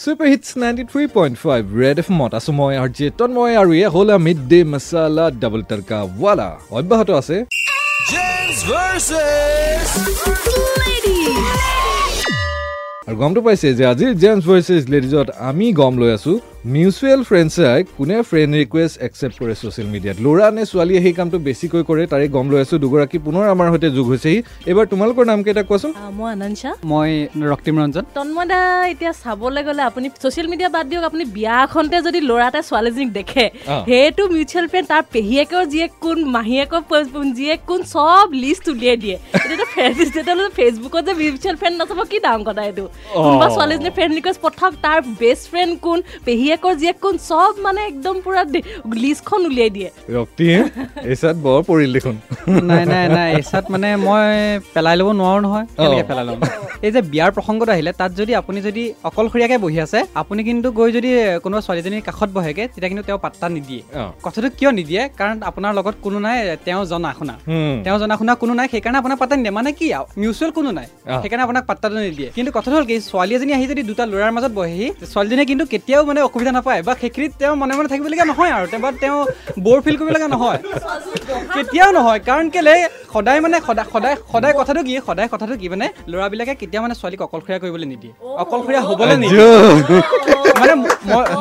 Super 0.00 0.28
hits 0.32 0.50
ninety 0.60 0.84
three 0.90 1.02
point 1.14 1.36
five 1.40 1.62
red 1.80 1.98
F 2.02 2.08
মত 2.18 2.32
আছো 2.38 2.52
মই 2.58 2.76
আৰ 2.82 2.90
জে 2.98 3.06
তন্ময় 3.18 3.54
আৰু 3.62 3.70
এয়া 3.78 3.88
হ'ল 3.94 4.10
mid 4.26 4.38
day 4.52 4.60
masala 4.72 5.26
double 5.42 5.62
tadka 5.70 5.98
wala 6.22 6.48
অব্যাহত 6.78 7.10
আছে। 7.20 7.36
আৰু 13.06 13.16
গমটো 13.22 13.40
পাইছে 13.46 13.68
যে 13.78 13.84
আজিৰ 13.92 14.12
জেমছ 14.22 14.42
ভাৰ্চেছ 14.48 14.82
লেডিজত 14.92 15.28
আমি 15.48 15.66
গম 15.80 15.94
লৈ 16.00 16.10
আছো। 16.16 16.32
মিউচুৱেল 16.64 17.22
ফ্ৰেণ্ডছাই 17.28 17.80
কোনে 17.98 18.16
ফ্ৰেণ্ড 18.30 18.52
ৰিকুৱেষ্ট 18.62 18.96
একচেপ্ট 19.06 19.36
কৰে 19.40 19.54
ছ'চিয়েল 19.60 19.88
মিডিয়াত 19.94 20.16
ল'ৰা 20.24 20.46
নে 20.56 20.62
ছোৱালীয়ে 20.70 21.00
সেই 21.04 21.14
কামটো 21.18 21.38
বেছিকৈ 21.46 21.82
কৰে 21.88 22.02
তাৰে 22.12 22.26
গম 22.36 22.46
লৈ 22.52 22.60
আছো। 22.64 22.76
দুগৰাকী 22.84 23.18
পুনৰ 23.26 23.44
আমাৰ 23.54 23.66
সৈতে 23.72 23.88
যোগ 23.96 24.06
হৈছেহি। 24.12 24.38
এইবাৰ 24.70 24.86
তোমালোকৰ 24.92 25.24
নাম 25.30 25.42
কেইটা 25.46 25.62
কোৱাচোন? 25.70 25.90
মই 26.18 26.28
আনন্দা 26.34 26.70
মই 26.90 27.10
ৰক্তিম 27.52 27.74
ৰঞ্জন। 27.82 28.04
তন্ময় 28.18 28.46
দা 28.52 28.60
এতিয়া 28.92 29.12
চাবলৈ 29.22 29.62
গ'লে 29.68 29.82
আপুনি 29.90 30.06
ছ'চিয়েল 30.22 30.48
মিডিয়া 30.52 30.70
বাদ 30.76 30.86
দিয়ক 30.90 31.04
আপুনি 31.10 31.24
বিয়া 31.36 31.54
এখনতে 31.66 31.96
যদি 32.06 32.20
ল'ৰা 32.30 32.46
এটাই 32.50 32.64
ছোৱালীজনীক 32.70 33.10
দেখে। 33.18 33.44
সেইটো 33.88 34.22
মিউচুৱেল 34.34 34.66
ফ্ৰেণ্ড 34.70 34.86
তাৰ 34.92 35.02
পেহীয়েকৰ 35.14 35.64
জীয়েক 35.72 35.92
কোন 36.04 36.18
মাহীয়েকৰ 36.36 36.82
জীয়েক 37.38 37.60
কোন 37.70 37.80
চব 37.94 38.26
লিষ্ট 38.42 38.64
উলিয়াই 38.74 38.96
দিয়ে। 39.02 39.16
তেতিয়াহ'লে 40.14 40.48
ফেচবুকত 40.58 41.02
যে 41.08 41.12
মিউচুৱেল 41.22 41.56
ফ্ৰেণ্ড 41.60 41.74
নাচাব 41.80 42.00
কি 42.12 42.18
ডাঙৰ 42.26 42.42
কথা 42.48 42.62
এইটো? 42.70 42.84
কোনোবা 43.24 43.46
ছোৱালীজনীয়ে 43.56 43.94
ফ্ৰেণ্ড 43.96 44.12
ৰিকুৱেষ্ট 44.18 44.40
পঠাওক 44.46 44.72
তাৰ 44.84 44.98
বেষ্ট 45.22 45.44
ফ্ৰেণ্ড 45.52 45.72
কোন 45.86 45.98
পেহীয়েকৰ 46.26 46.50
জীয়েক 46.80 46.98
কোন 47.04 47.14
চব 47.30 47.52
মানে 47.66 47.80
একদম 47.90 48.14
পুৰা 48.24 48.42
লিষ্টখন 49.02 49.40
উলিয়াই 49.48 49.70
দিয়ে। 49.76 49.88
ৰক্তি 50.16 50.46
এইচাত 51.10 51.36
বৰ 51.46 51.60
পৰিল 51.68 51.90
দেখোন। 51.96 52.16
নাই 52.68 52.84
নাই 52.92 53.06
নাই 53.16 53.28
এচাত 53.40 53.64
মানে 53.72 53.88
মই 54.06 54.26
পেলাই 54.74 54.96
ল'ব 54.98 55.08
নোৱাৰো 55.20 55.40
নহয়। 55.46 55.66
কেনেকৈ। 55.76 56.04
পেলাই 56.10 56.24
ল'ম? 56.28 56.40
এই 56.86 56.90
যে 56.94 57.00
বিয়াৰ 57.12 57.30
প্ৰসংগত 57.36 57.68
আহিলে 57.74 57.92
তাত 58.00 58.10
যদি 58.20 58.32
আপুনি 58.40 58.58
যদি 58.68 58.82
অকলশৰীয়াকৈ 59.08 59.58
বহি 59.64 59.78
আছে 59.84 59.98
আপুনি 60.22 60.40
কিন্তু 60.48 60.68
গৈ 60.78 60.90
যদি 60.96 61.10
কোনোবা 61.44 61.60
ছোৱালীজনীৰ 61.66 62.02
কাষত 62.08 62.30
বহেগে 62.36 62.64
তেতিয়া 62.72 62.90
কিন্তু 62.92 63.04
তেওঁ 63.08 63.18
পাত্তা 63.24 63.46
নিদিয়ে। 63.56 63.82
কথাটো 64.24 64.48
কিয় 64.58 64.70
নিদিয়ে? 64.78 65.02
কাৰণ 65.18 65.36
আপোনাৰ 65.50 65.72
লগত 65.78 65.94
কোনো 66.04 66.18
নাই 66.26 66.36
তেওঁ 66.66 66.82
জনা 66.92 67.10
শুনা। 67.18 67.34
তেওঁ 67.84 67.98
জনা 68.02 68.14
শুনা 68.20 68.32
কোনো 68.42 68.52
নাই 68.58 68.66
সেইকাৰণে 68.72 68.98
আপোনাক 69.02 69.18
পাত্তা 69.22 69.34
নিদিয়ে। 69.38 69.56
মানে 69.58 69.70
কি 69.78 69.86
মিউচুৱেল 70.22 70.50
কোনো 70.58 70.70
নাই। 70.78 70.86
সেইকাৰণে 71.22 71.42
আপোনাক 71.46 71.64
পাত্তাটো 71.70 71.96
নিদিয়ে। 72.08 72.28
কিন্তু 72.36 72.50
কথাটো 72.56 72.74
হ'ল 72.76 72.86
কি 72.90 72.96
ছোৱালী 73.10 73.32
এজনী 73.36 73.52
আহি 73.56 73.66
যদি 73.72 73.82
দুটা 73.90 74.04
ল'ৰাৰ 74.12 74.32
মাজত 74.36 74.52
বহেহি 74.58 74.86
ছোৱালীজনীয়ে 75.12 75.48
কিন্তু 75.50 75.64
কেতিয়াও 75.72 76.02
মানে 76.10 76.20
অসুবিধা 76.42 76.58
নাপায় 76.58 76.82
বা 76.86 76.92
সেইখিনিত 77.00 77.32
তেওঁ 77.40 77.54
মনে 77.62 77.74
মনে 77.78 77.88
থাকিবলগীয়া 77.92 78.26
নহয় 78.32 78.52
আৰু 78.56 78.66
বা 78.84 78.90
তেওঁ 79.02 79.18
ব'ৰ 79.64 79.78
ফিল 79.84 79.96
কৰিবলগীয়া 79.98 80.30
নহয় 80.34 80.58
কেতিয়াও 81.54 81.90
নহয় 81.98 82.20
কাৰণ 82.28 82.46
কেলে 82.54 82.74
সদায় 83.14 83.40
মানে 83.44 83.56
সদায় 83.68 83.86
সদায় 83.94 84.16
সদায় 84.32 84.54
কথাটো 84.60 84.80
কি 84.86 84.92
সদায় 85.08 85.28
কথাটো 85.34 85.54
কি 85.60 85.66
মানে 85.72 85.86
ল'ৰাবিলাকে 86.10 86.52
কেতিয়াও 86.60 86.82
মানে 86.84 86.94
ছোৱালীক 87.00 87.20
অকলশৰীয়া 87.26 87.58
কৰিবলৈ 87.62 87.86
নিদিয়ে 87.92 88.14
অকলশৰীয়া 88.42 88.82
হ'বলৈ 88.88 89.16
নিদিয়ে 89.22 89.46
মানে 90.60 90.74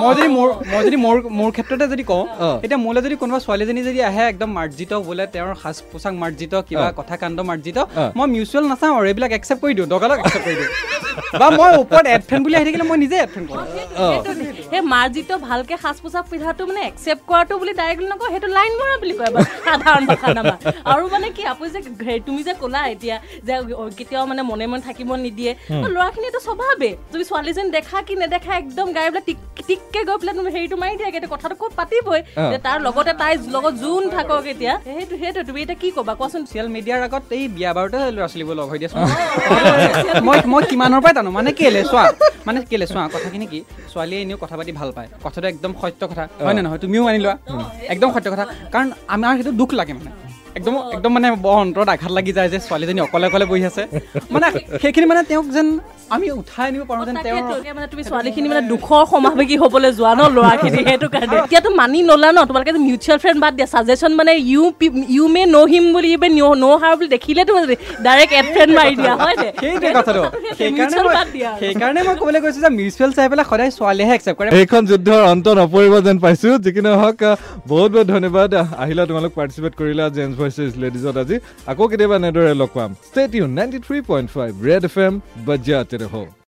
মই 0.01 0.13
যদি 0.17 0.29
মোৰ 0.37 0.47
মই 0.71 0.81
যদি 0.87 0.97
মোৰ 1.05 1.15
মোৰ 1.39 1.49
ক্ষেত্ৰতে 1.55 1.85
যদি 1.93 2.03
কওঁ। 2.11 2.23
এতিয়া 2.65 2.79
মোলৈ 2.85 3.01
যদি 3.05 3.15
কোনোবা 3.21 3.39
ছোৱালীজনী 3.45 3.81
যদি 3.89 3.99
আহে 4.09 4.23
একদম 4.31 4.49
মাৰ্জিত 4.57 4.91
বোলে 5.07 5.25
তেওঁৰ 5.33 5.53
সাজ 5.63 5.77
পোছাক 5.91 6.13
মাৰ্জিত 6.23 6.53
কিবা। 6.67 6.87
কথা 6.99 7.15
কাণ্ড 7.21 7.37
মাৰ্জিত। 7.49 7.77
মই 8.17 8.27
মিউচুৱেল 8.35 8.65
নাচাওঁ 8.71 8.93
আৰু 8.97 9.05
এইবিলাক 9.11 9.31
একচেপ্ট 9.37 9.61
কৰি 9.63 9.73
দিওঁ 9.77 9.87
দগালক 9.93 10.17
একচেপ্ট 10.21 10.45
কৰি 10.47 10.55
দিওঁ 10.59 10.71
বা 11.41 11.47
মই 11.59 11.71
ওপৰত 11.83 12.05
এড 12.13 12.21
ফ্ৰেণ্ড 12.27 12.43
বুলি 12.45 12.55
আহি 12.57 12.65
থাকিলে 12.67 12.85
মই 12.89 12.97
নিজে 13.03 13.15
এড 13.23 13.29
ফ্ৰেণ্ড 13.33 13.47
কৰোঁ। 13.49 13.65
সেই 14.71 14.81
মাৰ্জিত 14.93 15.29
ভালকে 15.49 15.75
সাজ 15.83 15.97
পোছাক 16.03 16.25
পিন্ধাটো 16.31 16.63
মানে 16.69 16.81
একচেপ্ট 16.89 17.23
কৰাটো 17.29 17.53
বুলি 17.61 17.73
ডাইৰেক্টলি 17.79 18.07
নকয় 18.13 18.31
সেইটো 18.33 18.49
লাইন 18.57 18.71
মৰা 18.81 18.95
বুলি 19.01 19.13
কয় 19.19 19.31
সাধাৰণ 19.67 20.03
ভাষাত 20.09 20.37
আমাৰ। 20.43 20.57
আৰু 20.93 21.03
মানে 21.13 21.27
কি 21.35 21.43
আপুনি 21.53 21.67
যে 21.75 21.79
তুমি 22.27 22.41
যে 22.47 22.53
ক'লা 22.61 22.81
এতিয়া 22.93 23.15
যে 23.47 23.53
কেতিয়াও 23.97 24.25
মানে 24.31 24.41
মনে 24.51 24.65
মনে 24.71 24.83
থাকিব 24.87 25.09
নিদিয়ে। 25.25 25.51
অ, 25.83 25.87
ল'ৰাখিনিতো 25.95 26.39
স্বভাৱে 26.47 26.89
তুমি 27.11 27.23
ছোৱালীজনী 27.29 27.69
দেখা 27.77 27.97
কি 28.07 28.13
নেদেখা 28.21 28.51
একদম 28.61 28.87
গাই 28.97 29.07
পেলাই 29.11 29.23
টিক 29.29 29.39
টিককে 29.67 30.01
গৈ 30.07 30.17
পেলাই 30.21 30.35
তুমি 30.39 30.49
হেৰিটো 30.55 30.75
মাৰি 30.81 30.93
দিয়াগে 30.99 31.17
এতিয়া 31.19 31.33
কথাটো 31.35 31.55
ক'ত 31.61 31.71
পাতিবই। 31.79 32.21
যে 32.51 32.57
তাৰ 32.67 32.77
লগতে 32.87 33.13
তাই 33.21 33.33
লগত 33.55 33.73
যোন 33.83 34.03
থাকক 34.15 34.43
এতিয়া। 34.53 34.73
সেইটো 34.87 35.15
সেইটো 35.21 35.39
তুমি 35.47 35.59
এতিয়া 35.63 35.79
কি 35.81 35.89
ক'বা? 35.97 36.13
কোৱাচোন। 36.19 36.41
ছ'চিয়েল 36.47 36.67
মিডিয়াৰ 36.75 36.99
আগত 37.07 37.23
এই 37.37 37.45
বিয়া 37.55 37.71
বাৰুতে 37.77 37.97
ল'ৰা 38.15 38.27
ছোৱালীবোৰ 38.31 38.55
লগ 38.59 38.67
হৈ 38.71 38.77
দিয়াচোন। 38.81 38.99
মই 40.27 40.37
মই 40.53 40.63
কিমানৰ 40.71 41.00
পৰাই 41.03 41.13
জানো? 41.17 41.29
মানে 41.31 41.49
কেলে 41.59 41.81
চোৱা? 41.91 42.03
মানে 42.47 42.59
কেলে 42.71 42.85
চোৱা? 42.85 43.03
কথাখিনি 43.15 43.45
কি? 43.47 43.59
ছোৱালীয়ে 43.91 44.21
এনেও 44.21 44.37
কথা 44.43 44.55
পাতি 44.57 44.71
ভাল 44.71 44.89
পায়। 44.97 45.07
কথাটো 45.23 45.47
একদম 45.47 45.71
সত্য 45.81 46.01
কথা। 46.11 46.23
হয় 46.45 46.53
নে 46.53 46.61
নহয়? 46.61 46.79
তুমিও 46.79 47.01
মানি 47.03 47.19
লোৱা। 47.25 47.35
একদম 47.93 48.09
সত্য 48.15 48.27
কথা। 48.33 48.45
কাৰণ 48.73 48.87
আমাৰ 49.15 49.31
সেইটো 49.37 49.51
দুখ 49.51 49.69
লাগে 49.73 49.93
মানে। 49.93 50.11
একদম 50.57 50.73
একদম 50.95 51.11
মানে 51.17 51.27
বৰ 51.45 51.57
অন্তৰত 51.65 51.87
আঘাত 51.95 52.11
লাগি 52.17 52.31
যায় 52.37 52.49
যে 52.53 52.57
ছোৱালীজনী 52.67 52.99
অকলে 53.07 53.25
অকলে 53.29 53.45
বহি 53.51 53.63
আছে। 53.69 53.83
মানে 54.33 54.47
সেইখিনি 54.81 55.05
মানে 55.11 55.21
তেওঁক 55.29 55.47
যেন 55.55 55.67
আমি 56.15 56.27
উঠাই 56.39 56.65
আনিব 56.69 56.83
পাৰোঁ 56.89 57.03
যেন 57.07 57.15
এতিয়া 57.21 57.73
মানে 57.77 57.87
তুমি 57.91 58.03
ছোৱালীখিনি 58.09 58.47
মানে 58.51 58.63
দুখৰ 58.71 59.01
সমাৱেশী 59.11 59.55
হ'বলৈ 59.63 59.89
যোৱা 59.99 60.13
ন 60.19 60.21
ল'ৰাখিনি 60.35 60.79
সেইটো 60.87 61.07
কাৰণে। 61.13 61.35
এতিয়াতো 61.45 61.69
মানি 61.81 61.99
নলা 62.09 62.29
ন 62.35 62.39
তোমালোকে 62.49 62.71
মিউচুৱেল 62.87 63.17
ফ্ৰেণ্ড 63.23 63.39
বাদ 63.43 63.53
দিয়া 63.57 63.67
ছাজেশ্যন 63.73 64.11
মানে 64.19 64.31
ইউ 64.51 64.63
ইউ 65.15 65.25
মে 65.35 65.43
ন' 65.55 65.67
হিম 65.73 65.85
বুলি 65.95 66.09
ইউ 66.13 66.19
মে 66.23 66.29
ন' 66.63 66.77
হাৰ 66.81 66.93
বুলি 66.97 67.09
দেখিলেতো 67.15 67.53
ডাইৰেক্ট 68.05 68.31
এড 68.39 68.47
ফ্ৰেণ্ড 68.53 68.71
মাৰি 68.79 68.93
দিয়া 69.01 69.13
হয় 69.21 69.35
সেইটোৱে 69.61 69.89
কথাটো 69.99 70.21
সেইকাৰণে 70.59 70.97
মই 71.05 71.13
বাদ 71.19 71.27
দিয়া 71.35 71.49
আৰু। 71.53 71.59
সেইকাৰণে 71.63 72.01
মই 72.07 72.15
ক'বলৈ 72.21 72.39
গৈছোঁ 72.43 72.61
যে 72.65 72.71
মিউচুৱেল 72.79 73.11
চাই 73.17 73.27
পেলাই 73.31 73.45
সদায় 73.51 73.71
ছোৱালীয়েহে 73.77 74.13
একচেপ্ট 74.17 74.37
কৰে। 74.39 74.49
এইখন 74.59 74.81
যুদ্ধৰ 74.91 75.21
অন্ত 75.33 75.47
নপৰিব 75.61 75.93
যেন 76.07 76.17
পাইছো 76.23 76.49
যিকি 76.65 76.81
নহওক 76.87 77.19
আহ, 77.29 77.35
বহুত 77.71 77.89
বহুত 77.95 78.07
ধন্যবাদ। 78.13 78.49
আহ, 78.61 78.67
আহিলা 78.83 79.03
তোমালোক 79.09 79.31
পাৰ্টিচিপেট 79.37 79.73
কৰিলা 79.79 80.05
আজি 81.23 81.35
আকৌ 81.71 81.85
কেতিয়াবা 81.91 82.15
এনেদৰে 82.21 82.53
লগ 82.61 82.69
পাম। 82.77 82.91
ষ্টেট 83.09 83.31
U 83.37 83.45
ninety 83.57 83.79
three 83.85 83.97
point 84.11 84.27
five 84.35 84.51
Red 84.67 84.83
F 84.89 84.95
M 85.07 85.13
বজ্জাতে 85.47 85.97
ৰহ 86.05 86.40